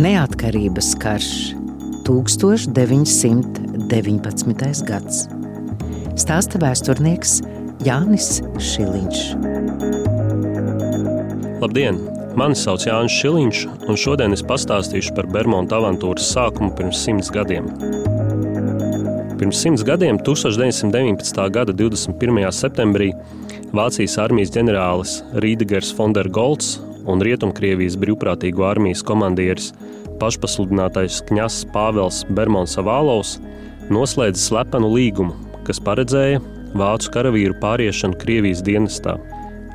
Neatkarības 0.00 0.94
karš 0.96 1.52
1919. 2.08 3.52
gads. 4.88 5.18
Stāsta 6.16 6.56
vēsturnieks 6.62 7.34
Jānis 7.84 8.40
Šiliņš. 8.56 9.20
Labdien! 11.60 12.00
Mani 12.32 12.56
sauc 12.56 12.80
Jānis 12.88 13.12
Šiliņš, 13.20 13.58
un 13.92 14.00
šodien 14.00 14.32
es 14.32 14.40
pastāstīšu 14.40 15.12
par 15.18 15.28
Bermuda 15.28 15.76
avantūras 15.82 16.32
sākumu 16.32 16.72
pirms 16.80 16.96
simts 17.04 17.28
gadiem. 17.36 17.68
Pirms 19.36 19.60
simts 19.60 19.84
gadiem, 19.84 20.16
1919. 20.24 21.44
gada 21.52 21.76
21. 21.76 22.48
septembrī, 22.56 23.12
Vācijas 23.76 24.16
armijas 24.24 24.56
ģenerālis 24.56 25.20
Rīdegers 25.44 25.92
Fondergolds 25.92 26.78
un 27.08 27.20
Rietumkrievijas 27.24 27.96
brīvprātīgo 28.00 28.64
armijas 28.66 29.04
komandieris 29.06 29.72
pašpasludinātais 30.20 31.22
kņazs 31.28 31.66
Pāvils 31.74 32.22
Bermons 32.28 32.76
Avālovs 32.80 33.38
noslēdza 33.90 34.42
slepenu 34.44 34.92
līgumu, 34.94 35.34
kas 35.66 35.82
paredzēja 35.82 36.40
vācu 36.78 37.12
karavīru 37.14 37.56
pāriešanu 37.62 38.18
Krievijas 38.20 38.62
dienestā. 38.66 39.16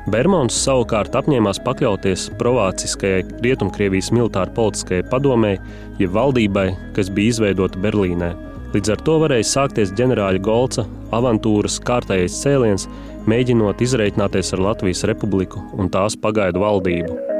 Bermons 0.06 0.54
savukārt 0.62 1.16
apņēmās 1.18 1.58
pakļauties 1.66 2.28
provāciskajai 2.38 3.24
Rietumkrievijas 3.42 4.12
militāra 4.14 4.54
politiskajai 4.54 5.08
padomē, 5.10 5.56
jeb 5.98 6.14
valdībai, 6.14 6.68
kas 6.94 7.10
bija 7.10 7.34
izveidota 7.34 7.82
Berlīnē. 7.82 8.30
Līdz 8.74 8.94
ar 8.94 9.02
to 9.06 9.18
varēja 9.22 9.50
sākties 9.50 9.94
ģenerāļa 9.98 10.42
Golca 10.46 10.86
avantūras 11.16 11.80
kārtējais 11.86 12.42
cēliens, 12.42 12.86
mēģinot 13.26 13.82
izreikināties 13.82 14.54
ar 14.54 14.68
Latvijas 14.70 15.06
republiku 15.10 15.64
un 15.74 15.90
tās 15.90 16.18
pagaidu 16.18 16.62
valdību. 16.62 17.35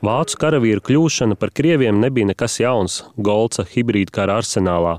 Vācu 0.00 0.38
karavīru 0.40 0.80
kļūšana 0.80 1.36
par 1.36 1.50
krieviem 1.52 1.98
nebija 2.00 2.30
nekas 2.30 2.54
jauns 2.62 3.02
Golca 3.20 3.66
hibrīda 3.68 4.14
kara 4.16 4.38
arsenālā. 4.40 4.94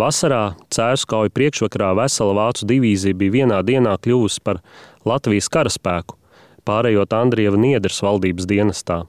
Vasarā 0.00 0.54
Cēlskauja 0.72 1.28
priekšvakarā 1.28 1.90
vesela 1.98 2.32
vācu 2.38 2.64
divīzija 2.70 3.14
bija 3.20 3.34
vienā 3.34 3.58
dienā 3.68 3.92
kļuvusi 4.00 4.40
par 4.40 4.62
Latvijas 5.04 5.50
karaspēku, 5.52 6.16
pārējot 6.64 7.12
Andrieva 7.14 7.60
Niedras 7.60 8.00
valdības 8.00 8.48
dienestā. 8.48 9.02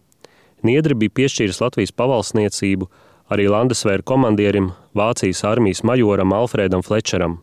Niedri 0.68 0.98
bija 1.00 1.16
piešķīris 1.22 1.62
Latvijas 1.64 1.96
pavalsniecību 1.96 2.90
arī 3.32 3.48
Landesvēra 3.50 4.04
komandierim, 4.04 4.74
Vācijas 4.94 5.46
armijas 5.48 5.86
majoram 5.88 6.36
Alfredam 6.36 6.84
Flečeram. 6.84 7.40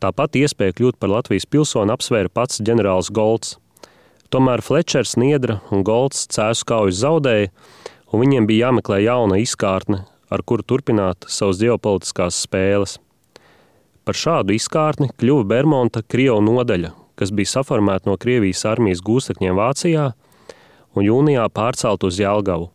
Tāpat 0.00 0.40
iespēju 0.40 0.78
kļūt 0.80 0.98
par 0.98 1.12
Latvijas 1.12 1.44
pilsoni 1.46 1.92
apsvēra 1.92 2.32
pats 2.32 2.64
ģenerālis 2.64 3.12
Golds. 3.12 3.58
Tomēr 4.34 4.64
Flečers, 4.66 5.12
Niedra 5.14 5.60
un 5.70 5.84
Golds 5.86 6.24
cēsu 6.34 6.66
kaujas 6.66 6.96
zaudēja, 7.04 7.52
un 8.10 8.18
viņiem 8.24 8.48
bija 8.48 8.66
jāmeklē 8.66 8.96
jauna 9.04 9.36
izkārtne, 9.38 10.00
ar 10.26 10.42
kuru 10.42 10.64
turpināt 10.66 11.28
savas 11.30 11.60
ģeopolitiskās 11.60 12.40
spēles. 12.42 12.96
Par 14.02 14.18
šādu 14.18 14.56
izkārtni 14.56 15.12
kļuva 15.14 15.46
Bermuda 15.52 16.02
Krievu 16.02 16.40
nodaļa, 16.42 16.90
kas 17.14 17.30
bija 17.30 17.52
saformēta 17.52 18.10
no 18.10 18.18
Krievijas 18.18 18.64
armijas 18.72 19.04
gūstekņiem 19.06 19.54
Vācijā 19.54 20.10
un 20.98 21.06
jūnijā 21.06 21.46
pārcelt 21.54 22.02
uz 22.02 22.18
Jālgavu. 22.18 22.72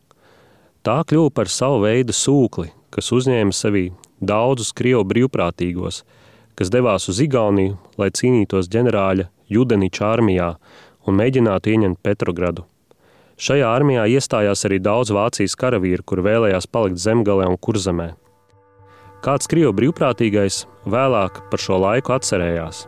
Tā 0.87 1.01
kļuva 1.11 1.35
par 1.41 1.51
savu 1.51 1.83
veidu 1.83 2.15
sūkli, 2.15 2.71
kas 2.87 3.11
uzņēma 3.11 3.51
sevī 3.51 3.89
daudzus 4.23 4.71
Krievu 4.71 5.03
brīvprātīgos, 5.11 6.05
kas 6.55 6.71
devās 6.71 7.11
uz 7.11 7.19
Igauniju, 7.19 7.75
lai 7.99 8.13
cīnītos 8.15 8.71
ģenerāļa 8.71 9.27
Judeniča 9.49 10.13
armijā 10.13 10.53
un 11.07 11.17
mēģinātu 11.19 11.73
ieņemt 11.73 12.01
Petrogradu. 12.03 12.65
Šajā 13.39 13.69
armijā 13.71 14.03
iestājās 14.11 14.65
arī 14.67 14.81
daudz 14.83 15.13
Vācijas 15.15 15.55
karavīru, 15.55 16.03
kur 16.03 16.19
vēlējās 16.25 16.67
palikt 16.67 16.99
zemgalē 16.99 17.47
un 17.47 17.55
kurzemē. 17.55 18.09
Kāds 19.23 19.47
Krievu 19.51 19.71
brīvprātīgais 19.79 20.65
vēlāk 20.87 21.43
par 21.51 21.63
šo 21.63 21.79
laiku 21.79 22.15
atcerējās. 22.15 22.87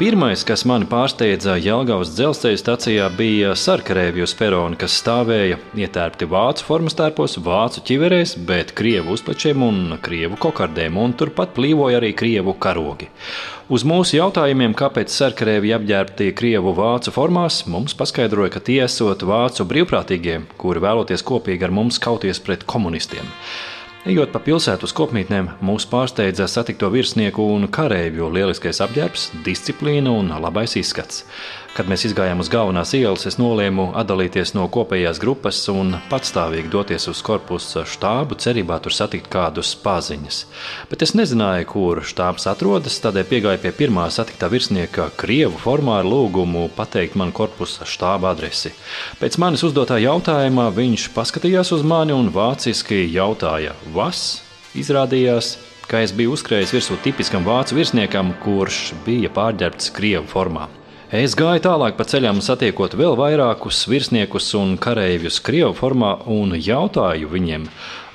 Pirmais, 0.00 0.40
kas 0.48 0.62
mani 0.64 0.86
pārsteidza 0.88 1.58
Jālgavas 1.60 2.14
dzelzceļa 2.14 2.56
stacijā, 2.56 3.08
bija 3.12 3.50
sarkarēvi 3.52 4.22
uz 4.24 4.32
perona, 4.32 4.78
kas 4.80 4.94
stāvēja 4.96 5.58
ietērpti 5.76 6.24
vācu 6.30 6.64
formas 6.64 6.94
tērpos, 6.96 7.34
vācu 7.44 7.82
ķiverēs, 7.84 8.32
bet 8.48 8.72
krievu 8.78 9.12
uzplečiem 9.12 9.60
un 9.66 9.98
krievu 10.00 10.38
kokardēm, 10.40 10.96
un 10.96 11.12
turpat 11.20 11.52
plīvoja 11.58 11.98
arī 12.00 12.14
krievu 12.16 12.54
karogi. 12.56 13.10
Uz 13.68 13.84
mūsu 13.84 14.16
jautājumiem, 14.16 14.72
kāpēc 14.78 15.12
sarkarēvi 15.12 15.74
apģērbti 15.76 16.30
krievu 16.38 16.72
vācu 16.80 17.12
formās, 17.12 17.66
mums 17.68 17.92
paskaidroja, 18.00 18.54
ka 18.56 18.64
tie 18.70 18.78
esot 18.86 19.26
vācu 19.28 19.68
brīvprātīgie, 19.68 20.38
kuri 20.64 20.80
vēloties 20.86 21.26
kopīgi 21.28 21.68
ar 21.68 21.76
mums 21.76 22.00
kauties 22.00 22.40
pret 22.40 22.64
komunistiem. 22.64 23.28
Ejot 24.08 24.30
pa 24.32 24.40
pilsētu 24.40 24.86
uz 24.88 24.94
kopmītnēm, 24.96 25.50
mūs 25.60 25.84
pārsteidza 25.90 26.46
satikto 26.48 26.88
virsnieku 26.88 27.44
un 27.52 27.66
kareivju 27.68 28.30
lieliskais 28.32 28.80
apģērbs, 28.80 29.26
disciplīna 29.44 30.14
un 30.16 30.32
labais 30.40 30.72
izskats. 30.80 31.26
Kad 31.70 31.86
mēs 31.86 32.02
izgājām 32.08 32.40
uz 32.42 32.48
galvenās 32.50 32.90
ielas, 32.98 33.28
es 33.30 33.36
nolēmu 33.38 33.92
atdalīties 34.00 34.56
no 34.56 34.64
kopējās 34.74 35.20
grupas 35.22 35.60
un 35.70 35.92
patstāvīgi 36.10 36.66
doties 36.72 37.06
uz 37.12 37.20
korpusa 37.22 37.84
štābu, 37.86 38.34
cerībā 38.42 38.80
tur 38.82 38.94
satikt 38.96 39.28
kādus 39.30 39.70
paziņas. 39.78 40.40
Bet 40.90 41.04
es 41.06 41.14
nezināju, 41.14 41.68
kur 41.70 42.00
štābs 42.02 42.48
atrodas, 42.50 42.98
tādēļ 43.04 43.28
piegāju 43.30 43.62
pie 43.62 43.72
pirmā 43.84 44.08
satiktā 44.10 44.48
virsnieka 44.50 45.12
krievu 45.20 45.60
formā 45.62 46.00
ar 46.00 46.10
lūgumu 46.10 46.66
pateikt 46.74 47.14
man 47.20 47.30
korpusa 47.30 47.86
štāba 47.86 48.34
adresi. 48.34 48.74
Pēc 49.22 49.38
manis 49.38 49.62
uzdotā 49.62 50.00
jautājuma 50.02 50.72
viņš 50.74 51.06
paskatījās 51.14 51.70
uz 51.78 51.86
mani 51.86 52.16
un 52.16 52.32
vāciski 52.34 53.04
jautāja, 53.14 53.78
vas? 53.94 54.40
Izrādījās, 54.74 55.54
ka 55.86 56.02
es 56.02 56.10
biju 56.10 56.34
uzkrājis 56.34 56.74
virsū 56.74 56.98
tipiskam 57.06 57.46
vācu 57.46 57.78
virsniekam, 57.78 58.34
kurš 58.42 58.90
bija 59.06 59.30
pārģērbts 59.38 59.94
krievu 59.94 60.26
formā. 60.34 60.66
Es 61.10 61.32
gāju 61.34 61.58
tālāk 61.64 61.96
pa 61.98 62.04
ceļam, 62.06 62.38
satiekot 62.38 62.92
vēl 62.94 63.16
vairākus 63.18 63.80
virsniekus 63.90 64.52
un 64.54 64.76
kareivjus 64.78 65.40
Krievu 65.42 65.72
formā 65.74 66.12
un 66.30 66.54
jautāju 66.54 67.26
viņiem, 67.32 67.64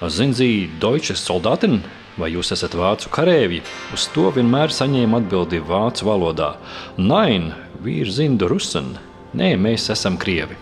Zinzī, 0.08 0.70
Deutsche 0.80 1.18
Soldaten, 1.20 1.82
vai 2.16 2.30
jūs 2.32 2.54
esat 2.56 2.78
vācu 2.80 3.12
kareivji? 3.12 3.60
Uz 3.92 4.06
to 4.16 4.30
vienmēr 4.38 4.72
saņēmu 4.72 5.20
atbildi 5.20 5.60
vācu 5.68 6.08
valodā: 6.08 6.54
Nein, 6.96 7.52
wir 7.84 8.08
sind 8.08 8.48
Russen. 8.48 8.94
Nē, 9.36 9.58
mēs 9.60 9.90
esam 9.92 10.16
krievi. 10.16 10.56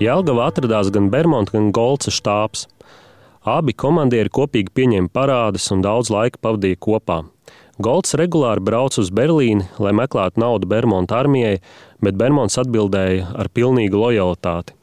Jelgava 0.00 0.48
atradās 0.48 0.88
gan 0.88 1.12
Bermuda, 1.12 1.52
gan 1.52 1.74
Golca 1.76 2.08
štābs. 2.08 2.64
Abi 3.44 3.76
komandieri 3.76 4.32
kopīgi 4.32 4.72
pieņēma 4.72 5.12
parādes 5.12 5.68
un 5.76 5.84
daudz 5.84 6.08
laika 6.08 6.40
pavadīja 6.40 6.80
kopā. 6.80 7.20
Golds 7.82 8.14
regulāri 8.14 8.62
brauca 8.62 9.00
uz 9.02 9.08
Berlīni, 9.10 9.64
lai 9.82 9.90
meklētu 9.98 10.38
naudu 10.38 10.68
Bermuda 10.70 11.16
armijai, 11.18 11.56
bet 11.98 12.14
Bermuds 12.14 12.54
atbildēja 12.62 13.32
ar 13.34 13.48
pilnīgu 13.50 13.98
lojalitāti. 13.98 14.76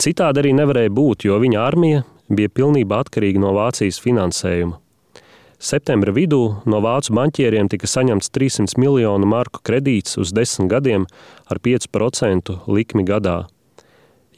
Citādi 0.00 0.40
arī 0.40 0.54
nevarēja 0.56 0.92
būt, 0.96 1.26
jo 1.28 1.36
viņa 1.36 1.60
armija 1.60 2.04
bija 2.32 2.48
pilnībā 2.48 3.02
atkarīga 3.04 3.42
no 3.42 3.52
Vācijas 3.52 4.00
finansējuma. 4.00 4.78
Septembra 5.60 6.14
vidū 6.16 6.40
no 6.64 6.78
vācu 6.80 7.12
banķieriem 7.18 7.68
tika 7.68 7.84
saņemts 7.84 8.32
300 8.32 8.80
miljonu 8.80 9.28
marku 9.28 9.60
kredīts 9.60 10.16
uz 10.16 10.32
desmit 10.32 10.70
gadiem 10.72 11.04
ar 11.52 11.60
5% 11.60 12.54
likmi 12.72 13.04
gadā. 13.04 13.42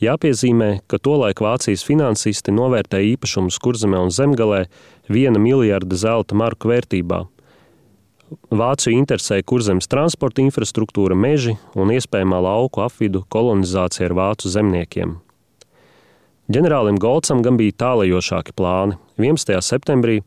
Jāpiezīmē, 0.02 0.80
ka 0.90 0.98
tolaik 0.98 1.38
Vācijas 1.38 1.86
finansisti 1.86 2.50
novērtēja 2.50 3.12
īpašumus 3.12 3.60
kurzemē 3.62 4.02
un 4.02 4.10
zemgalē 4.10 4.64
viena 5.06 5.38
miljarda 5.38 5.94
zelta 5.94 6.34
marku 6.34 6.72
vērtībā. 6.72 7.20
Vāciju 8.52 8.96
interesēja 8.96 9.44
kurzemes 9.44 9.88
transporta 9.90 10.42
infrastruktūra, 10.44 11.16
meži 11.18 11.56
un 11.76 11.92
iespējamā 11.92 12.38
lauku 12.44 12.82
apvidu 12.84 13.24
kolonizācija 13.32 14.08
ar 14.08 14.14
vācu 14.16 14.52
zemniekiem. 14.52 15.18
Ģenerālim 16.52 16.98
Golcam 17.00 17.40
gan 17.44 17.56
bija 17.56 17.74
tālajošāki 17.84 18.54
plāni. 18.58 18.98
11. 19.20 19.54
septembrī 19.62 20.18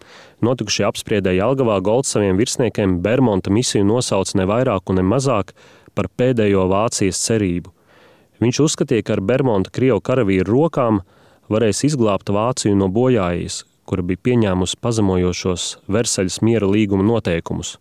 notikušajā 0.46 0.90
apspriedē 0.90 1.34
Jelgavā 1.36 1.76
Golds 1.84 2.14
saviem 2.16 2.40
virsniekiem 2.40 3.00
Bermuda 3.04 3.52
misiju 3.54 3.86
nosauca 3.86 4.40
ne 4.40 4.48
vairāk 4.50 4.90
un 4.90 5.02
ne 5.02 5.06
mazāk 5.06 5.52
par 5.94 6.10
pēdējo 6.18 6.66
Vācijas 6.72 7.20
cerību. 7.28 7.74
Viņš 8.42 8.62
uzskatīja, 8.66 9.06
ka 9.06 9.16
ar 9.18 9.24
Bermuda 9.24 9.72
Krievu 9.72 10.02
karavīru 10.04 10.50
rokām 10.50 11.02
varēs 11.52 11.84
izglābt 11.88 12.32
Vāciju 12.32 12.78
no 12.80 12.90
bojājas, 12.92 13.64
kura 13.86 14.04
bija 14.04 14.24
pieņēmusi 14.30 14.80
pazemojošos 14.82 15.68
Versaļas 15.92 16.42
miera 16.42 16.70
līguma 16.70 17.06
noteikumus. 17.06 17.76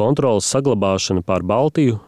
Kontrolas 0.00 0.46
saglabāšana 0.48 1.20
pār 1.28 1.42
Baltiju 1.44 1.98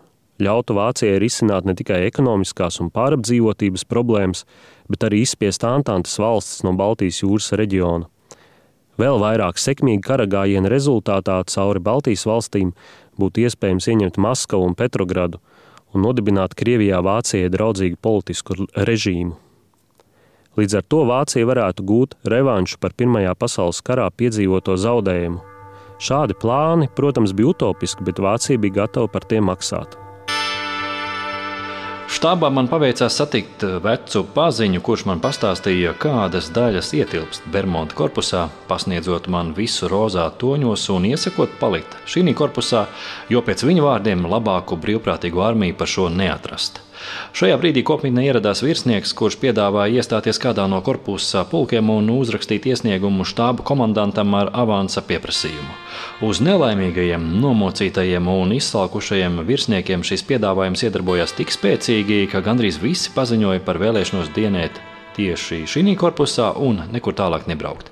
ļautu 0.41 0.73
Vācijai 0.79 1.19
risināt 1.21 1.67
ne 1.69 1.75
tikai 1.77 1.99
ekonomiskās 2.07 2.79
un 2.81 2.89
pārapdzīvotības 2.89 3.85
problēmas, 3.91 4.47
bet 4.89 5.05
arī 5.05 5.21
izspiest 5.27 5.67
Antantes 5.69 6.17
valstis 6.23 6.65
no 6.65 6.73
Baltijas 6.79 7.21
jūras 7.21 7.51
reģiona. 7.61 8.09
Vēl 8.97 9.21
vairāk 9.21 9.61
sekmīgi 9.61 10.01
kara 10.09 10.25
gājiena 10.25 10.73
rezultātā 10.73 11.37
cauri 11.53 11.85
Baltijas 11.85 12.25
valstīm 12.31 12.73
būtu 13.21 13.45
iespējams 13.45 13.91
ieņemt 13.93 14.17
Maskavu 14.25 14.73
un 14.73 14.79
Petrogradu, 14.79 15.45
un 15.93 16.09
nodibināt 16.09 16.57
Krievijā 16.57 17.05
Vācijai 17.05 17.53
draudzīgu 17.53 18.01
politisku 18.01 18.57
režīmu. 18.73 19.37
Līdz 20.57 20.81
ar 20.81 20.89
to 20.89 21.05
Vācija 21.13 21.45
varētu 21.45 21.85
gūt 21.85 22.17
revanšu 22.25 22.81
par 22.81 22.97
Pirmajā 22.97 23.37
pasaules 23.37 23.85
karā 23.85 24.09
piedzīvoto 24.17 24.81
zaudējumu. 24.81 25.52
Šādi 26.03 26.35
plāni, 26.35 26.89
protams, 26.91 27.31
bija 27.31 27.53
utopiski, 27.53 28.03
bet 28.03 28.19
Vācija 28.19 28.59
bija 28.59 28.83
gatava 28.83 29.07
par 29.07 29.23
tiem 29.31 29.47
maksāt. 29.47 29.95
Štābā 32.13 32.51
man 32.53 32.67
paveicās 32.69 33.15
satikt 33.17 33.63
vecu 33.85 34.25
paziņu, 34.35 34.83
kurš 34.85 35.07
man 35.09 35.23
pastāstīja, 35.23 35.95
kādas 36.03 36.51
daļas 36.53 36.91
ietilpst 36.99 37.47
Bermuda 37.55 37.97
korpusā, 37.97 38.49
pasniedzot 38.69 39.31
man 39.33 39.55
visu 39.57 39.89
rozā 39.89 40.27
toņos 40.43 40.91
un 40.93 41.07
iesakot 41.09 41.55
palikt 41.63 41.97
šī 42.05 42.27
korpusā, 42.37 42.85
jo 43.33 43.41
pēc 43.47 43.65
viņa 43.65 43.87
vārdiem 43.87 44.27
labāku 44.29 44.77
brīvprātīgu 44.83 45.47
armiju 45.47 45.79
par 45.79 45.95
šo 45.95 46.11
neatrast. 46.13 46.83
Šajā 47.37 47.57
brīdī 47.61 47.83
kopmītnē 47.87 48.27
ieradās 48.29 48.63
virsnieks, 48.65 49.15
kurš 49.17 49.39
piedāvāja 49.43 50.03
iestāties 50.03 50.41
kādā 50.43 50.69
no 50.71 50.83
korpusa 50.85 51.45
pulkiem 51.49 51.91
un 51.95 52.11
uzrakstīt 52.15 52.69
iesniegumu 52.71 53.27
štābu 53.29 53.65
komandantam 53.67 54.35
ar 54.39 54.53
avansa 54.53 55.03
pieprasījumu. 55.09 55.75
Uz 56.29 56.43
nelaimīgajiem, 56.45 57.27
nomocītajiem 57.43 58.31
un 58.33 58.55
izsalkušajiem 58.59 59.43
virsniekiem 59.49 60.07
šis 60.07 60.27
piedāvājums 60.31 60.87
iedarbojās 60.87 61.37
tik 61.41 61.55
spēcīgi, 61.55 62.25
ka 62.33 62.45
gandrīz 62.45 62.81
visi 62.83 63.13
paziņoja 63.17 63.65
par 63.67 63.81
vēlēšanos 63.83 64.35
dienēt 64.37 64.92
tieši 65.17 65.63
šī 65.69 65.97
korpusā 65.99 66.53
un 66.57 66.83
nekur 66.93 67.17
tālāk 67.19 67.49
nebraukt. 67.51 67.91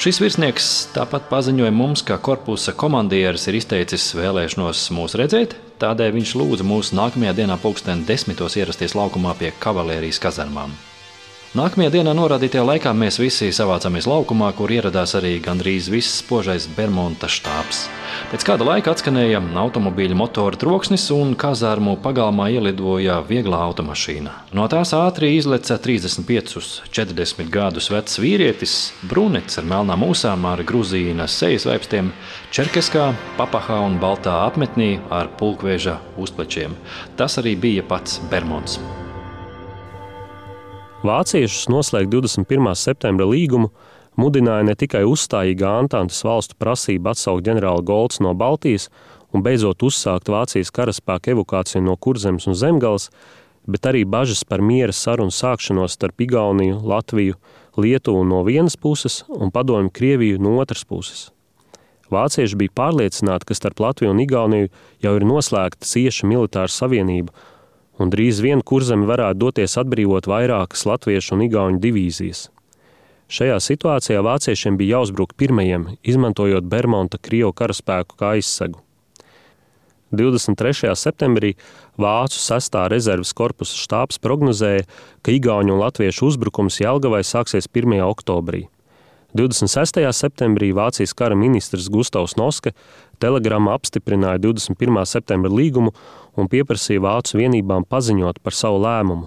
Šis 0.00 0.18
virsnieks 0.22 0.70
tāpat 0.94 1.28
paziņoja 1.30 1.74
mums, 1.74 2.02
ka 2.02 2.18
korpusa 2.18 2.74
komandieris 2.74 3.46
ir 3.48 3.60
izteicis 3.60 4.08
vēlēšanos 4.18 4.88
mūs 4.96 5.18
redzēt, 5.20 5.54
tādēļ 5.82 6.16
viņš 6.18 6.34
lūdza 6.40 6.66
mūs 6.66 6.94
nākamajā 6.96 7.36
dienā 7.42 7.60
pulksten 7.62 8.06
desmitos 8.08 8.58
ierasties 8.58 8.96
laukumā 8.98 9.36
pie 9.38 9.52
kavalērijas 9.60 10.22
kazarmām. 10.22 10.74
Nākamajā 11.54 11.92
dienā 11.94 12.10
norādītajā 12.18 12.64
laikā 12.66 12.90
mēs 12.98 13.20
visi 13.22 13.52
savācāmies 13.54 14.08
laukumā, 14.10 14.48
kur 14.58 14.72
ieradās 14.74 15.12
arī 15.14 15.36
gandrīz 15.38 15.86
viss 15.86 16.16
spožais 16.18 16.64
Bermuda 16.66 17.28
štābs. 17.30 17.84
Pēc 18.32 18.46
kāda 18.48 18.66
laika 18.66 18.90
atskanēja 18.90 19.38
automobīļa 19.62 20.16
motora 20.18 20.58
troksnis, 20.58 21.04
un 21.14 21.36
kazārmu 21.38 21.94
pagalmā 22.02 22.48
ielidoja 22.56 23.20
viegla 23.28 23.60
automašīna. 23.68 24.32
No 24.58 24.66
tās 24.66 24.96
ātri 24.98 25.30
izleca 25.36 25.78
35, 25.78 26.90
40 26.90 27.54
gadus 27.54 27.86
vecs 27.94 28.18
vīrietis, 28.18 28.74
brunets 29.06 29.62
ar 29.62 29.70
melnām 29.70 30.02
mūsām, 30.08 30.50
ar 30.50 30.66
grūzīnas 30.66 31.38
sejas 31.38 31.68
vaipstiem, 31.70 32.10
čerkeskā, 32.50 33.12
papahā 33.38 33.78
un 33.86 34.02
baltā 34.02 34.40
apmetnī 34.48 34.96
ar 35.06 35.30
pulkveža 35.38 36.00
uzplečiem. 36.18 36.74
Tas 37.14 37.38
arī 37.38 37.54
bija 37.54 37.86
pats 37.86 38.18
Bermuds. 38.26 38.80
Vāciešus 41.04 41.66
noslēgt 41.68 42.08
21. 42.08 42.70
septembra 42.80 43.26
līgumu 43.28 43.66
mudināja 44.16 44.64
ne 44.64 44.72
tikai 44.72 45.02
uzstājīga 45.04 45.74
Antantes 45.82 46.22
valstu 46.24 46.56
prasība 46.56 47.12
atsaukt 47.12 47.44
ģenerāli 47.44 47.84
Golds 47.84 48.22
no 48.24 48.32
Baltijas 48.32 48.86
un 49.36 49.44
beidzot 49.44 49.84
uzsākt 49.84 50.32
Vācijas 50.32 50.72
karaspēku 50.72 51.34
evakuāciju 51.34 51.84
no 51.84 51.98
Kurzemes 52.00 52.48
un 52.48 52.56
Zemgales, 52.56 53.10
bet 53.68 53.84
arī 53.90 54.06
bažas 54.08 54.46
par 54.48 54.64
miera 54.64 54.96
sarunu 54.96 55.28
sākšanos 55.28 55.98
starp 55.98 56.24
Igauniju, 56.24 56.80
Latviju, 56.88 57.36
Lietuvu 57.76 58.24
no 58.24 58.40
vienas 58.48 58.80
puses 58.80 59.26
un 59.28 59.52
Padomju 59.52 59.92
Krieviju 59.92 60.40
no 60.40 60.56
otras 60.64 60.88
puses. 60.88 61.26
Vācieši 62.08 62.56
bija 62.56 62.78
pārliecināti, 62.80 63.50
ka 63.50 63.60
starp 63.60 63.84
Latviju 63.84 64.16
un 64.16 64.24
Igauniju 64.24 64.72
jau 65.04 65.18
ir 65.20 65.28
noslēgta 65.28 65.84
cieša 65.84 66.32
militāra 66.32 66.72
savienība 66.72 67.36
un 67.98 68.10
drīz 68.10 68.40
vien 68.44 68.62
kurzemi 68.62 69.06
varētu 69.08 69.40
doties 69.40 69.78
atbrīvot 69.80 70.28
vairākas 70.30 70.86
latviešu 70.88 71.36
un 71.36 71.44
igauņu 71.46 71.80
divīzijas. 71.82 72.48
Šajā 73.34 73.56
situācijā 73.62 74.20
vāciešiem 74.22 74.76
bija 74.76 74.98
jāuzbruk 74.98 75.32
pirmajiem, 75.40 75.94
izmantojot 76.04 76.66
Bermuda 76.68 77.18
Krievu 77.18 77.54
karaspēku 77.56 78.18
kā 78.20 78.34
aizsegu. 78.36 78.82
23. 80.14 80.92
septembrī 80.94 81.54
Vācu 81.98 82.38
6. 82.38 82.76
rezerves 82.92 83.32
korpusa 83.34 83.78
štābs 83.78 84.20
prognozēja, 84.22 84.84
ka 85.22 85.34
Igauniju 85.34 85.74
un 85.74 85.82
Latviešu 85.82 86.30
uzbrukums 86.30 86.78
Jelgavai 86.82 87.24
sāksies 87.26 87.66
1. 87.66 87.98
oktobrī. 88.06 88.68
26. 89.34 89.98
septembrī 90.14 90.68
Vācijas 90.70 91.10
kara 91.18 91.34
ministrs 91.34 91.88
Gustavs 91.90 92.36
Noske 92.38 92.70
telegramā 93.18 93.72
apstiprināja 93.74 94.38
21. 94.38 95.00
septembra 95.10 95.50
līgumu 95.50 95.90
un 96.38 96.46
pieprasīja 96.46 97.02
Vācu 97.02 97.40
vienībām 97.40 97.82
paziņot 97.82 98.38
par 98.38 98.54
savu 98.54 98.78
lēmumu. 98.84 99.26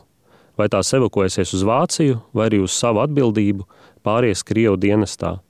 Vai 0.56 0.69
tās 0.71 0.94
evakuēsies 0.95 1.51
uz 1.57 1.65
Vāciju, 1.68 2.21
vai 2.31 2.48
arī 2.48 2.62
uz 2.63 2.71
savu 2.71 3.01
atbildību 3.04 3.68
pāries 4.07 4.45
Krievu 4.48 4.77
dienestā. 4.80 5.42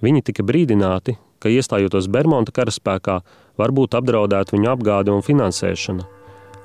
Viņi 0.00 0.22
tika 0.28 0.46
brīdināti, 0.46 1.16
ka 1.42 1.50
iestājoties 1.50 2.06
Bermuda 2.06 2.54
karaspēkā, 2.54 3.16
var 3.58 3.74
būt 3.74 3.96
apdraudēta 3.98 4.54
viņu 4.54 4.70
apgāde 4.70 5.10
un 5.10 5.26
finansēšana. 5.26 6.06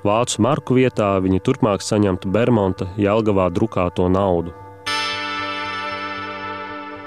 Vācu 0.06 0.46
marku 0.46 0.78
vietā 0.78 1.10
viņi 1.18 1.42
turpmāk 1.42 1.82
saņemtu 1.82 2.30
Bermuda 2.30 2.86
Jelgavā 3.02 3.48
drukāto 3.50 4.06
naudu. 4.06 4.54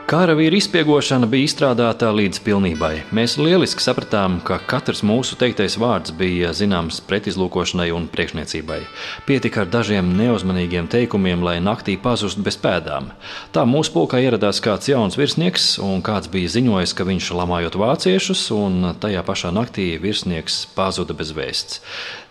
Karavīra 0.09 0.57
izspiegošana 0.57 1.27
bija 1.29 1.45
izstrādāta 1.45 2.07
līdz 2.09 2.39
pilnībai. 2.41 3.03
Mēs 3.13 3.35
lieliski 3.37 3.83
sapratām, 3.83 4.39
ka 4.41 4.55
katrs 4.71 5.03
mūsu 5.05 5.35
teiktais 5.37 5.75
vārds 5.77 6.09
bija 6.17 6.49
zināms 6.57 6.97
pretizlūkošanai 7.05 7.91
un 7.93 8.07
priekšniecībai. 8.09 8.79
Pietika 9.27 9.61
ar 9.61 9.69
dažiem 9.69 10.09
neuzmanīgiem 10.17 10.87
teikumiem, 10.89 11.43
lai 11.45 11.59
naktī 11.61 11.93
pazustu 12.01 12.41
bez 12.41 12.57
pēdām. 12.57 13.11
Tā 13.53 13.67
mūsu 13.69 13.93
pulkā 13.93 14.23
ieradās 14.25 14.63
kāds 14.65 14.89
jauns 14.89 15.19
virsnieks, 15.19 15.75
un 15.85 16.01
kāds 16.01 16.31
bija 16.33 16.55
ziņojis, 16.55 16.95
ka 16.97 17.05
viņš 17.05 17.29
lamājot 17.43 17.77
vāciešus, 17.77 18.47
un 18.57 18.95
tajā 18.97 19.21
pašā 19.29 19.53
naktī 19.53 19.91
virsnieks 20.01 20.63
pazuda 20.73 21.13
bez 21.21 21.35
vēsts. 21.37 21.83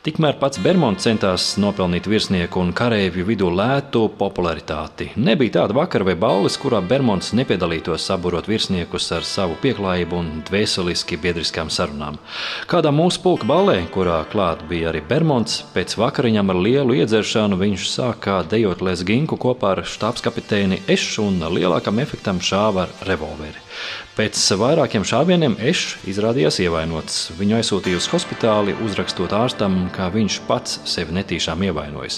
Tikmēr 0.08 0.38
pats 0.40 0.56
Bermuds 0.64 1.05
centās 1.05 1.43
nopelnīt 1.60 2.06
virsnieku 2.08 2.62
un 2.62 2.70
kareivju 2.72 3.26
vidū 3.28 3.50
lētu 3.52 4.06
popularitāti. 4.16 5.10
Nebija 5.20 5.58
tāda 5.58 5.76
vakara 5.76 6.06
vai 6.08 6.14
balles, 6.16 6.56
kurā 6.56 6.81
Bermuds 6.81 7.34
nepiedalītos 7.37 8.06
saburot 8.08 8.49
virsniekus 8.49 9.10
ar 9.12 9.26
savu 9.28 9.58
pieklājību 9.60 10.16
un 10.16 10.31
dvēseliski 10.49 11.20
biedriskām 11.20 11.69
sarunām. 11.69 12.16
Kādā 12.72 12.88
mūsu 12.88 13.20
pulka 13.26 13.50
ballē, 13.52 13.82
kurā 13.93 14.22
klāt 14.32 14.64
bija 14.72 14.94
arī 14.94 15.05
Bermuds, 15.12 15.60
pēc 15.76 15.99
vakariņām 16.00 16.56
ar 16.56 16.64
lielu 16.70 17.00
iedzeršanu 17.02 17.60
viņš 17.60 17.88
sāka 17.93 18.41
dejot 18.48 18.81
lesginku 18.88 19.36
kopā 19.36 19.77
ar 19.77 19.84
štābskapiteini 19.84 20.86
Ešu 20.88 21.29
un 21.29 21.50
lielākam 21.53 22.00
efektam 22.00 22.41
šāva 22.41 22.88
ar 22.88 23.00
revolveri. 23.12 23.68
Pēc 24.19 24.35
vairākiem 24.58 25.05
šāvieniem 25.06 25.53
Ešs 25.63 26.08
izrādījās 26.11 26.56
ievainots. 26.65 27.19
Viņu 27.39 27.61
aizsūtīja 27.61 28.01
uz 28.01 28.08
hospitāli, 28.11 28.75
uzrakstot 28.82 29.31
ārstam, 29.37 29.77
ka 29.94 30.08
viņš 30.11 30.41
pats 30.49 30.81
sevi 30.91 31.15
netīšām 31.15 31.63
ievainojis. 31.69 32.17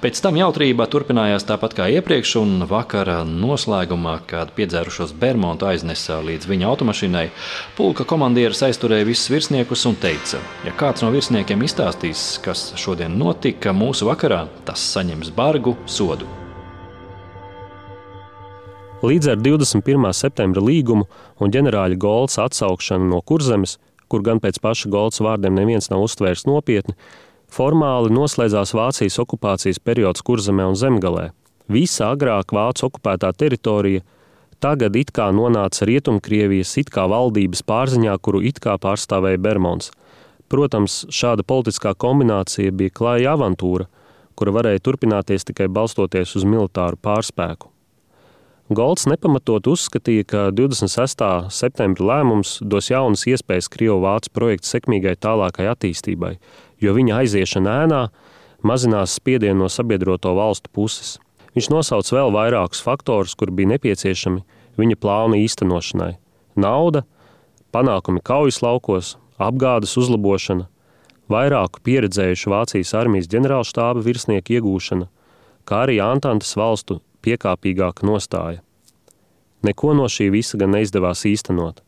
Pēc 0.00 0.22
tam 0.24 0.40
jautrība 0.40 0.88
turpinājās 0.88 1.44
tāpat 1.44 1.76
kā 1.76 1.90
iepriekš, 1.98 2.34
un 2.40 2.64
vakara 2.70 3.20
noslēgumā, 3.28 4.16
kad 4.32 4.56
piedzērušos 4.56 5.12
Bermudu 5.20 5.68
aiznesa 5.68 6.22
līdz 6.24 6.48
viņa 6.48 6.70
automašīnai, 6.72 7.28
pulka 7.76 8.08
komandieris 8.08 8.64
aizturēja 8.70 9.12
visus 9.12 9.28
virsniekus 9.34 9.84
un 9.92 10.00
teica, 10.00 10.40
ja 10.64 10.72
kāds 10.72 11.04
no 11.04 11.12
virsniekiem 11.12 11.68
izstāstīs, 11.68 12.38
kas 12.40 12.70
šodien 12.80 13.20
notika 13.20 13.76
mūsu 13.76 14.08
vakarā, 14.08 14.46
tas 14.64 14.88
saņems 14.96 15.36
bargu 15.36 15.76
sodu. 15.84 16.41
Līdz 19.02 19.32
ar 19.32 19.40
21. 19.42 20.12
septembra 20.14 20.62
līgumu 20.62 21.08
un 21.42 21.50
ģenerāļa 21.50 21.96
Golsa 21.98 22.44
atsaukšanu 22.46 23.08
no 23.10 23.16
kurzemes, 23.26 23.72
kur 24.06 24.22
gan 24.22 24.38
pēc 24.38 24.60
paša 24.62 24.92
Golsa 24.94 25.24
vārdiem 25.26 25.56
neviens 25.58 25.90
nav 25.90 26.04
uztvērs 26.04 26.44
nopietni, 26.46 26.94
formāli 27.50 28.12
noslēdzās 28.14 28.70
Vācijas 28.78 29.18
okupācijas 29.24 29.82
periods 29.82 30.22
kurzemē 30.22 30.68
un 30.70 30.78
zemgalē. 30.78 31.24
Visa 31.66 32.12
agrāk 32.14 32.54
Vācu 32.54 32.86
okupētā 32.86 33.32
teritorija 33.34 34.04
tagad 34.62 34.94
it 34.94 35.10
kā 35.10 35.32
nonāca 35.34 35.90
Rietumkrievijas 35.90 36.76
it 36.84 36.94
kā 36.94 37.08
valdības 37.10 37.66
pārziņā, 37.66 38.14
kuru 38.22 38.44
it 38.46 38.62
kā 38.62 38.78
pārstāvēja 38.78 39.42
Bermons. 39.42 39.90
Protams, 40.46 41.02
šāda 41.10 41.42
politiskā 41.42 41.96
kombinācija 41.98 42.70
bija 42.70 42.94
klāja 42.94 43.34
avantūra, 43.34 43.90
kura 44.38 44.54
varēja 44.60 44.86
turpināties 44.86 45.50
tikai 45.50 45.66
balstoties 45.66 46.38
uz 46.38 46.46
militāru 46.46 47.02
pārspēku. 47.02 47.71
Golds 48.72 49.04
nepamatot 49.10 49.66
uzskatīja, 49.68 50.24
ka 50.28 50.42
26. 50.54 51.24
septembra 51.52 52.04
lēmums 52.08 52.54
dos 52.64 52.88
jaunas 52.88 53.24
iespējas 53.28 53.68
Krievijas 53.72 54.30
projekta 54.32 54.70
sekmīgai 54.70 55.12
tālākai 55.20 55.66
attīstībai, 55.72 56.36
jo 56.80 56.94
viņa 56.96 57.18
aiziešana 57.20 57.74
ēnā 57.82 58.00
mazinās 58.64 59.18
spiedienu 59.18 59.64
no 59.64 59.68
sabiedroto 59.72 60.32
valstu 60.38 60.72
puses. 60.72 61.18
Viņš 61.52 61.68
nosauc 61.74 62.12
vēl 62.14 62.32
vairākus 62.32 62.80
faktorus, 62.84 63.36
kur 63.36 63.52
bija 63.52 63.74
nepieciešami 63.74 64.40
viņa 64.80 65.00
plāna 65.02 65.42
īstenošanai- 65.42 66.16
nauda, 66.64 67.04
panākumi 67.74 68.24
kaujas 68.24 68.62
laukos, 68.62 69.16
apgādes 69.38 69.96
uzlabošana, 70.00 70.68
vairāku 71.28 71.82
pieredzējušu 71.84 72.48
Vācijas 72.48 72.94
armijas 72.94 73.28
ģenerālštāba 73.28 74.00
virsnieku 74.00 74.56
iegūšana, 74.56 75.08
kā 75.66 75.84
arī 75.84 76.00
Antantes 76.00 76.54
valstu 76.54 77.00
piekāpīgāka 77.22 78.06
nostāja. 78.06 78.60
Neko 79.62 79.94
no 79.94 80.08
šī 80.10 80.28
visa 80.34 80.58
gan 80.58 80.74
neizdevās 80.74 81.22
īstenot. 81.28 81.82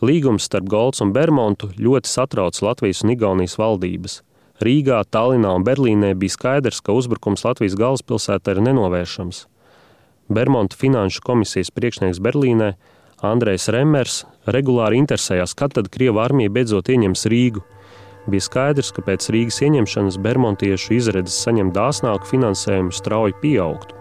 Līgums 0.00 0.46
starp 0.46 0.68
Golds 0.70 1.02
un 1.04 1.12
Bermontu 1.12 1.72
ļoti 1.76 2.08
satrauc 2.08 2.58
Latvijas 2.62 3.02
un 3.04 3.12
Igaunijas 3.16 3.58
valdības. 3.58 4.20
Rīgā, 4.62 5.00
Tallinā 5.10 5.50
un 5.54 5.64
Berlīnē 5.66 6.12
bija 6.18 6.34
skaidrs, 6.34 6.80
ka 6.82 6.94
uzbrukums 6.94 7.44
Latvijas 7.46 7.76
galvaspilsētā 7.78 8.56
ir 8.56 8.62
nenovēršams. 8.66 9.44
Bermonta 10.30 10.78
finanšu 10.78 11.22
komisijas 11.26 11.70
priekšnieks 11.74 12.22
Berlīnē 12.22 12.72
Andrejs 13.26 13.66
Remmers 13.74 14.22
regulāri 14.46 15.00
interesējās, 15.02 15.56
kad 15.58 15.74
tad 15.74 15.90
Krievija 15.90 16.28
armija 16.28 16.54
beidzot 16.54 16.90
ieņems 16.94 17.26
Rīgu. 17.32 17.64
Bija 18.30 18.44
skaidrs, 18.44 18.92
ka 18.94 19.02
pēc 19.02 19.30
Rīgas 19.34 19.62
ieņemšanas 19.66 20.20
bermontiešu 20.22 20.98
izredzes 20.98 21.42
saņemt 21.42 21.74
dāsnāku 21.74 22.30
finansējumu 22.30 22.94
strauji 22.94 23.38
pieaugtu. 23.42 23.97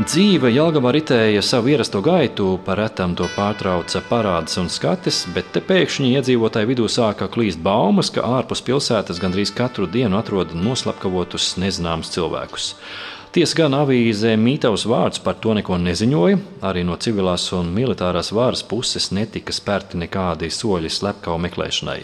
Dzīve 0.00 0.48
Jālgavā 0.48 0.88
ritēja 0.96 1.42
savu 1.44 1.68
ierasto 1.68 2.00
gaitu, 2.00 2.54
paretam 2.64 3.12
to 3.12 3.26
pārtrauca 3.34 4.00
parāds 4.08 4.56
un 4.56 4.70
skatis, 4.72 5.18
bet 5.34 5.50
te 5.52 5.60
pēkšņi 5.60 6.14
iedzīvotāju 6.16 6.70
vidū 6.70 6.86
sāka 6.88 7.28
klīst 7.28 7.60
baumas, 7.60 8.08
ka 8.08 8.24
ārpus 8.24 8.64
pilsētas 8.64 9.20
gandrīz 9.20 9.52
katru 9.52 9.84
dienu 9.84 10.16
atrod 10.16 10.54
noslapkavotus 10.56 11.58
nezināmus 11.60 12.08
cilvēkus. 12.14 12.70
Tiesa 13.32 13.56
gan 13.62 13.72
avīzē 13.72 14.34
Mītavas 14.36 14.82
vārds 14.84 15.22
par 15.24 15.38
to 15.40 15.54
neko 15.56 15.78
neziņoja, 15.80 16.36
arī 16.68 16.82
no 16.84 16.98
civilās 17.00 17.46
un 17.56 17.70
militārās 17.72 18.28
varas 18.36 18.60
puses 18.68 19.08
netika 19.16 19.54
spērti 19.56 19.96
nekādi 20.02 20.50
soļi 20.52 20.90
slepkavu 20.92 21.40
meklēšanai. 21.46 21.96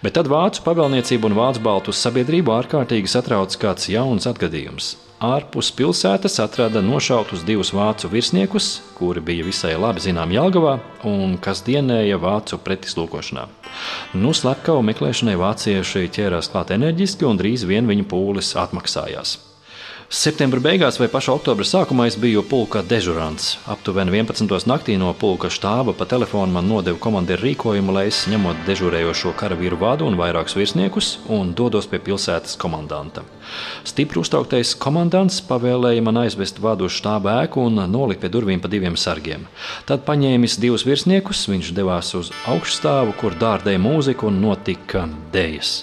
Bet 0.00 0.16
tad 0.16 0.30
vācu 0.32 0.64
pavēlniecību 0.64 1.28
un 1.28 1.36
vācu 1.36 1.62
baltu 1.68 1.92
sabiedrību 1.92 2.56
ārkārtīgi 2.56 3.12
satrauc 3.12 3.60
kāds 3.60 3.92
jauns 3.92 4.30
atgadījums 4.30 4.94
ārpus 5.20 5.68
pilsētas 5.76 6.38
atrada 6.40 6.80
nošautus 6.80 7.42
divus 7.44 7.74
vācu 7.76 8.08
virsniekus, 8.08 8.70
kuri 8.96 9.20
bija 9.20 9.44
visai 9.44 9.74
labi 9.76 10.00
zināmi 10.00 10.38
Jālgavā 10.38 10.78
un 11.10 11.36
kas 11.44 11.60
dienēja 11.66 12.16
vācu 12.22 12.56
pretizlūkošanā. 12.64 13.44
Nu, 14.16 14.32
slepkavu 14.32 14.80
meklēšanai 14.88 15.36
vācieši 15.44 16.08
ķērās 16.16 16.50
klāt 16.54 16.72
enerģiski 16.76 17.28
un 17.28 17.40
drīz 17.40 17.68
vien 17.68 17.88
viņu 17.90 18.08
pūles 18.08 18.56
atmaksājās. 18.64 19.36
Septembra 20.10 20.58
beigās 20.58 20.96
vai 20.98 21.06
pašā 21.06 21.36
oktobra 21.38 21.62
sākumā 21.62 22.08
es 22.10 22.16
biju 22.18 22.40
pulka 22.42 22.80
dežurants. 22.82 23.52
Aptuveni 23.70 24.10
11. 24.10 24.66
naktī 24.66 24.96
no 24.98 25.12
pulka 25.14 25.46
štāba 25.46 25.94
pa 25.94 26.02
telefonu 26.10 26.50
man 26.56 26.66
nodeva 26.66 26.98
komandieru 26.98 27.46
rīkojumu, 27.46 27.94
lai 27.94 28.08
es 28.08 28.24
ņemot 28.26 28.64
dežurējošo 28.66 29.30
karavīru 29.38 29.78
vadu 29.78 30.10
un 30.10 30.18
vairākus 30.18 30.58
virsniekus 30.58 31.12
un 31.30 31.54
dodos 31.54 31.86
pie 31.86 32.02
pilsētas 32.02 32.58
komandanta. 32.58 33.22
Stipri 33.86 34.18
uztrauktais 34.18 34.74
komandants 34.82 35.38
pavēlēja 35.46 36.02
man 36.02 36.24
aizvest 36.24 36.58
vadu 36.58 36.90
uz 36.90 36.98
štāba 36.98 37.44
ēku 37.44 37.70
un 37.70 37.78
nolikt 37.94 38.26
pie 38.26 38.34
durvīm 38.34 38.58
pa 38.58 38.66
diviem 38.66 38.98
sargiem. 38.98 39.46
Tad 39.86 40.02
paņēmis 40.10 40.58
divus 40.58 40.90
virsniekus, 40.90 41.46
viņš 41.54 41.70
devās 41.78 42.16
uz 42.18 42.34
augšstāvu, 42.50 43.14
kur 43.22 43.38
dārdēja 43.38 43.78
mūzika 43.78 44.26
un 44.26 44.42
notika 44.42 45.06
dēļas. 45.30 45.76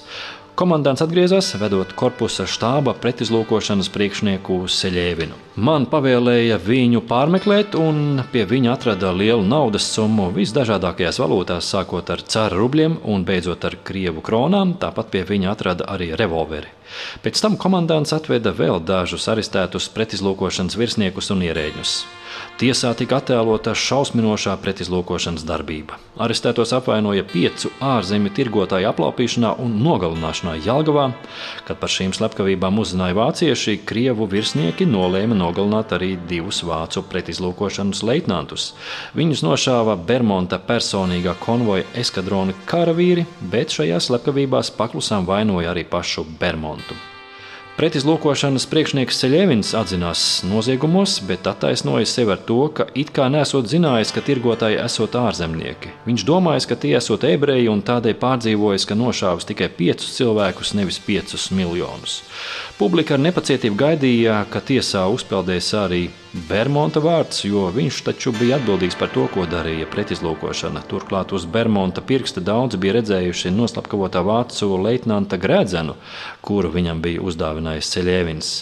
Komandants 0.58 1.04
atgriezās, 1.06 1.52
vedot 1.62 1.92
korpusa 1.94 2.48
štāba 2.50 2.96
pretizlūkošanas 2.98 3.92
priekšnieku 3.94 4.56
Seļēvinu. 4.74 5.36
Man 5.62 5.86
pavēlēja 5.92 6.58
viņu 6.64 7.04
pārmeklēt, 7.06 7.78
un 7.78 8.24
pie 8.32 8.48
viņa 8.50 8.72
atrada 8.74 9.12
lielu 9.14 9.46
naudas 9.46 9.86
summu 9.94 10.32
visdažādākajās 10.34 11.22
valūtās, 11.22 11.70
sākot 11.76 12.10
ar 12.10 12.26
cāru 12.26 12.64
rubļiem 12.64 12.98
un 13.06 13.28
beidzot 13.28 13.70
ar 13.70 13.78
krievu 13.86 14.26
kronām. 14.26 14.74
Tāpat 14.82 15.14
pie 15.14 15.22
viņa 15.30 15.54
atrada 15.54 15.92
arī 15.94 16.10
revolveri. 16.18 16.74
Pēc 17.24 17.42
tam 17.44 17.58
komandants 17.60 18.14
atveda 18.16 18.54
vēl 18.56 18.80
dažus 18.84 19.28
arestētus 19.32 19.90
pretizlūkošanas 19.96 20.78
virsniekus 20.80 21.34
un 21.36 21.46
ierēģus. 21.50 21.98
Tiesā 22.58 22.90
tika 22.98 23.20
attēlota 23.22 23.76
šausminošā 23.78 24.56
pretizlūkošanas 24.64 25.44
darbība. 25.46 26.00
Arestētos 26.22 26.72
apvainoja 26.74 27.22
piecu 27.30 27.70
ārzemju 27.86 28.32
tirgotāju 28.34 28.90
aplaupīšanā 28.90 29.52
un 29.62 29.76
nogalināšanā 29.86 30.56
Jālgavā. 30.66 31.12
Kad 31.68 31.78
par 31.82 31.94
šīm 31.94 32.16
slepkavībām 32.18 32.82
uzzināja 32.82 33.18
vācieši, 33.20 33.78
krievu 33.86 34.26
virsnieki 34.32 34.90
nolēma 34.90 35.38
nogalināt 35.38 35.94
arī 35.98 36.16
divus 36.30 36.64
vācu 36.66 37.06
pretizlūkošanas 37.12 38.02
leitnantus. 38.08 38.72
Viņus 39.18 39.46
nošāva 39.46 39.98
Bermonta 40.10 40.58
personīgā 40.58 41.38
konvoja 41.44 41.86
eskadrona 41.98 42.58
karavīri, 42.70 43.28
bet 43.54 43.78
šajās 43.78 44.10
slepkavībās 44.10 44.74
paklusām 44.78 45.30
vainoja 45.30 45.74
arī 45.76 45.86
pašu 45.86 46.26
Bermontu. 46.42 46.77
Pretizlūkošanas 47.78 48.64
priekšnieks 48.72 49.20
Ceļevins 49.22 49.76
atzinās 49.78 50.22
noziegumos, 50.50 51.20
bet 51.30 51.46
attaisnoja 51.46 52.08
sevi 52.10 52.34
ar 52.34 52.40
to, 52.48 52.58
ka 52.74 52.88
it 52.98 53.12
kā 53.14 53.28
nesot 53.30 53.70
zinājis, 53.70 54.10
ka 54.16 54.24
tirgotāji 54.26 54.80
esot 54.82 55.14
ārzemnieki. 55.20 55.92
Viņš 56.08 56.24
domājis, 56.26 56.66
ka 56.66 56.80
tie 56.82 56.96
esot 56.98 57.28
ebreji 57.30 57.70
un 57.70 57.84
tādēļ 57.86 58.18
pārdzīvojis, 58.18 58.88
ka 58.90 58.98
nošāvis 58.98 59.46
tikai 59.52 59.70
piecus 59.78 60.10
cilvēkus, 60.18 60.74
nevis 60.74 60.98
piecus 61.06 61.52
miljonus. 61.54 62.24
Publika 62.82 63.14
ar 63.14 63.22
nepacietību 63.28 63.78
gaidīja, 63.78 64.40
ka 64.50 64.64
tiesā 64.66 65.06
uzpeldēs 65.14 65.70
arī 65.78 66.08
Bermonta 66.46 67.02
vārds, 67.02 67.42
jo 67.48 67.66
viņš 67.74 68.02
taču 68.06 68.32
bija 68.36 68.60
atbildīgs 68.60 68.98
par 69.00 69.10
to, 69.14 69.26
ko 69.34 69.48
darīja 69.50 69.88
pretizlūkošana. 69.90 70.84
Turklāt 70.90 71.34
uz 71.34 71.48
Bermonta 71.50 72.04
pirksta 72.06 72.44
daudzi 72.46 72.78
bija 72.78 73.00
redzējuši 73.00 73.52
noslapkavotā 73.56 74.22
vācu 74.28 74.70
leitnanta 74.84 75.40
Grēdzenu, 75.42 75.98
kuru 76.46 76.72
viņam 76.78 77.02
bija 77.02 77.26
uzdāvinājis 77.26 77.92
Ceļēvins. 77.96 78.54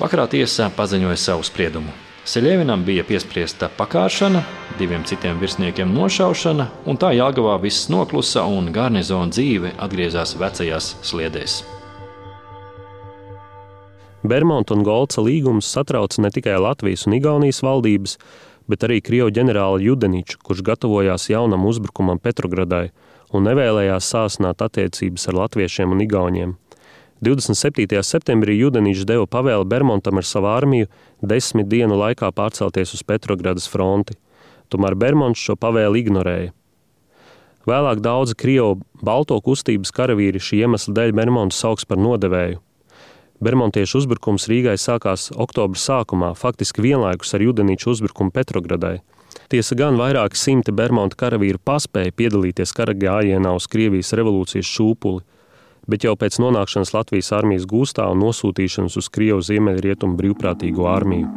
Vakarā 0.00 0.28
tiesā 0.32 0.68
paziņoja 0.76 1.18
savu 1.20 1.48
spriedumu. 1.48 1.96
Seļēvinam 2.30 2.84
bija 2.84 3.02
piespriesta 3.08 3.70
pakāpšana, 3.80 4.44
diviem 4.78 5.08
citiem 5.08 5.40
virsniekiem 5.40 5.90
nošaušana, 5.96 6.68
un 6.84 7.00
tā 7.00 7.14
Jāgavā 7.16 7.56
viss 7.64 7.88
noklusa 7.88 8.44
un 8.44 8.70
garnizona 8.76 9.32
dzīve 9.32 9.74
atgriezās 9.80 10.36
vecajās 10.38 10.94
sliedēs. 11.00 11.62
Bermonta 14.20 14.74
un 14.76 14.82
Golca 14.84 15.22
līgums 15.24 15.68
satrauca 15.72 16.20
ne 16.20 16.28
tikai 16.28 16.58
Latvijas 16.60 17.06
un 17.08 17.14
Igaunijas 17.16 17.62
valdības, 17.64 18.18
bet 18.68 18.84
arī 18.84 19.00
Krievu 19.00 19.32
ģenerāli 19.32 19.86
Judeniču, 19.88 20.36
kurš 20.44 20.60
gatavojās 20.66 21.30
jaunam 21.32 21.64
uzbrukumam 21.70 22.20
Petrogradai 22.20 22.90
un 23.32 23.48
nevēlējās 23.48 24.10
sāsināt 24.12 24.60
attiecības 24.60 25.28
ar 25.30 25.40
latviešiem 25.44 25.96
un 25.96 26.04
igauniem. 26.04 26.54
27. 27.24 28.00
septembrī 28.04 28.58
Judeničs 28.60 29.08
deva 29.08 29.26
pavēli 29.28 29.68
Bermontam 29.68 30.20
ar 30.20 30.28
savu 30.28 30.52
armiju 30.52 30.88
desmit 31.20 31.68
dienu 31.72 31.96
laikā 32.00 32.28
pārcelties 32.36 32.94
uz 32.96 33.04
Petrogradas 33.04 33.68
fronti. 33.68 34.16
Tomēr 34.68 34.96
Bermonts 35.00 35.40
šo 35.40 35.56
pavēli 35.56 36.04
ignorēja. 36.04 36.54
Vēlāk 37.68 38.00
daudzi 38.04 38.36
Krievu 38.36 38.80
balto 39.04 39.36
kustības 39.44 39.92
karavīri 39.96 40.40
šī 40.40 40.64
iemesla 40.64 40.96
dēļ 40.96 41.16
Bermontu 41.16 41.56
sauks 41.56 41.88
par 41.88 42.00
nodevēju. 42.00 42.60
Bermontiešu 43.40 44.02
uzbrukums 44.02 44.44
Rīgai 44.52 44.74
sākās 44.76 45.30
oktobra 45.32 45.80
sākumā, 45.80 46.34
faktiski 46.36 46.82
vienlaikus 46.84 47.32
ar 47.32 47.40
Judenīču 47.40 47.88
uzbrukumu 47.94 48.34
Petrogradai. 48.36 48.98
Tiesa 49.48 49.78
gan 49.80 49.96
vairāki 49.96 50.36
simti 50.36 50.74
Bermonta 50.76 51.16
karavīru 51.16 51.62
paspēja 51.64 52.12
piedalīties 52.12 52.74
kara 52.76 52.92
gājienā 52.92 53.54
uz 53.56 53.64
Krievijas 53.72 54.12
revolūcijas 54.20 54.68
šūpuli, 54.68 55.24
bet 55.88 56.04
jau 56.04 56.12
pēc 56.20 56.36
nonākšanas 56.42 56.92
Latvijas 56.92 57.32
armijas 57.38 57.64
gūstā 57.70 58.10
un 58.12 58.20
nosūtīšanas 58.26 59.00
uz 59.00 59.08
Krievu 59.08 59.40
ziemeļrietumu 59.48 60.20
brīvprātīgo 60.20 60.90
armiju. 60.92 61.32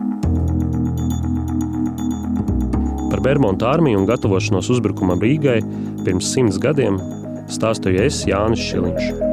Par 3.13 3.23
Bermonta 3.23 3.71
armiju 3.71 4.03
un 4.03 4.09
gatavošanos 4.11 4.73
uzbrukumam 4.75 5.23
Rīgai 5.23 5.61
pirms 6.03 6.35
simts 6.35 6.59
gadiem 6.59 6.99
stāstīju 7.47 8.09
es 8.09 8.25
Jānis 8.27 8.71
Šiliņš. 8.71 9.32